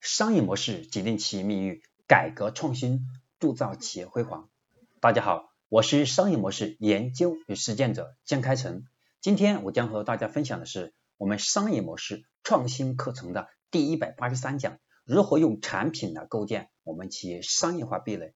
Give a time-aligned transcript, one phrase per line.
[0.00, 3.06] 商业模式决定企业命运，改革创新
[3.38, 4.48] 铸造企业辉煌。
[4.98, 8.84] 大家好，我是商业模式研究与实践者江开成。
[9.20, 18.32] 今天我将和大家分享的是我们商业模式创新课程的第一百八十三讲：如何用产品来构建我们企业商业化壁垒。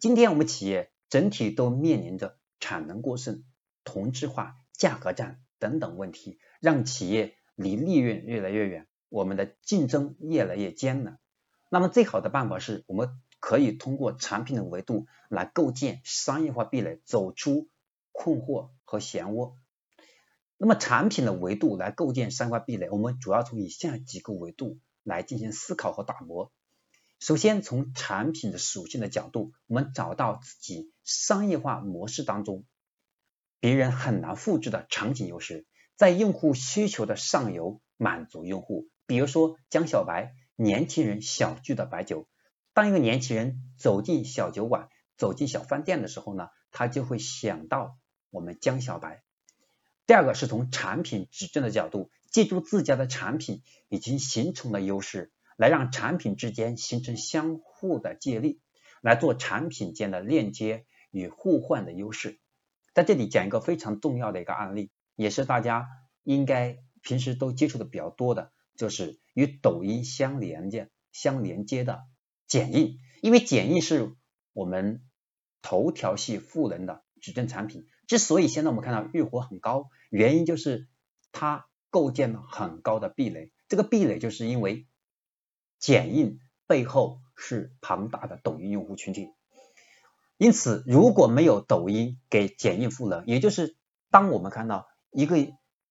[0.00, 3.44] 今天我们企业整体都面临着产能过剩、
[3.84, 11.18] 同质化、价格战等等问题，让企业离利润越来越远，我们的竞争越来越艰难。
[11.68, 17.68] 那么最好的办法是我们可以通过产品的维度来构建商业化壁垒，走出
[18.10, 19.52] 困惑和漩涡。
[20.56, 26.50] 那么产品的维度来构建商业化壁垒，我们主要从以下几个维度来进行思考和打磨。
[27.18, 32.64] 首先从产品的属性的角度，我们找到自己商业化模式当中
[33.60, 38.88] 别人很难复制的场景优势，在用户需求的上游满足用户。
[39.06, 42.26] 比如说江小白，年轻人小聚的白酒。
[42.74, 47.98] 当一个年轻人走进小酒馆、走进小饭店的时候呢，他就会想到
[48.30, 49.22] 我们江小白。
[50.06, 58.60] 第二个是从产品指证的角度，借助自家的产品已经形成的优势，来让产品之间形成相互的借力，
[59.00, 62.40] 来做产品间的链接与互换的优势。
[62.94, 65.86] 在这里讲一个非常重要的一个案例，也是大家
[66.24, 72.02] 应该平时都接触的比较多的，就是与抖音相连接、相连接的。
[72.46, 74.14] 剪映，因为剪映是
[74.52, 75.02] 我们
[75.62, 77.86] 头条系赋能的指证产品。
[78.06, 80.86] 之所以现在我们看到月活很高，原因就是
[81.32, 83.50] 它构建了很高的壁垒。
[83.68, 84.86] 这个壁垒就是因为
[85.78, 89.28] 剪映背后是庞大的抖音用户群体。
[90.36, 93.76] 因此，如果没有抖音给剪映赋能，也就是
[94.10, 95.36] 当我们看到一个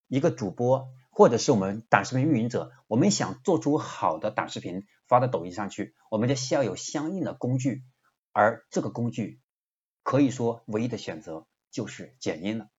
[0.08, 4.88] 一个主播或者是我们短视频运营者，我们想做出好的短视频。
[5.08, 7.84] 发到抖音上去，我们就需要有相应的工具，
[8.32, 9.42] 而这个工具
[10.04, 12.70] 可以说唯一的选择就是剪映了。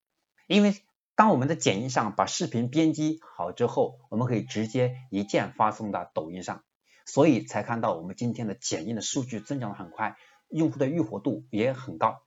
[0.47, 0.75] 因为
[1.15, 6.65] 当我们在剪映上把视频编辑好之后，我们可以直接一键发送到抖音上，
[7.05, 10.17] 所以才看到我们今天的剪映的数据增长的很快，
[10.49, 12.23] 用户的愈活度也很高。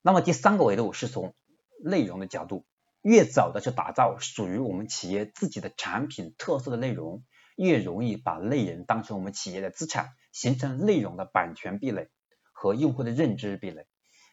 [0.00, 1.36] 那么第三个维度是从
[1.84, 2.64] 内容的角度，
[3.02, 7.22] 越早的去打造属于我们企业自己的产品特色的内容。
[7.54, 12.08] 越容易把内容当成我们企业的资产，形成内容的版权壁垒
[12.54, 13.86] 和用户的认知壁垒。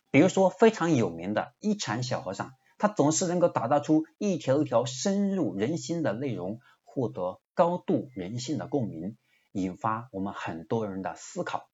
[0.09, 9.17] 比如说非常有名的一禅小和尚，他总是能够打造出一条一条深入人心的内容，获得高度人性的共鸣，
[9.51, 11.69] 引发我们很多人的思考。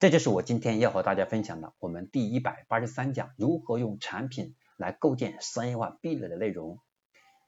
[0.00, 6.80] 这就是我今天要和大家分享的，我们第一百八十三讲如何用产品来构建商业化壁垒的内容。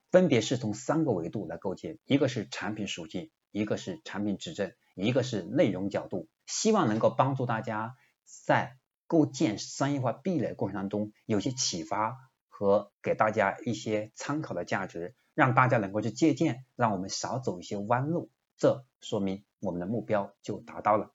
[0.09, 7.97] 分别是从三个维度来构建，一个是产品属性，一个是产品指证，一个是内容角度，希望能够帮助大家
[8.45, 12.15] 在构建商业化壁垒过程当中有些启发
[12.47, 21.11] 和给大家一些参考的价值，让大家能够去借鉴，让我们少走一些弯路，这说明我们的目标就达到了。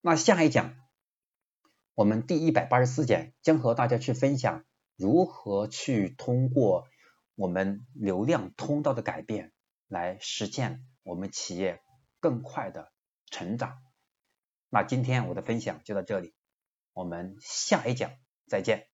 [0.00, 0.74] 那下一讲，
[1.94, 4.64] 我们第一百八十四讲将和大家去分享
[5.00, 6.86] 如何去通过。
[7.36, 9.50] 我们流量通道的改变，
[9.88, 11.80] 来实现我们企业
[12.20, 12.92] 更快的
[13.30, 13.78] 成长。
[14.68, 16.34] 那今天我的分享就到这里，
[16.92, 18.10] 我们下一讲
[18.46, 18.89] 再见。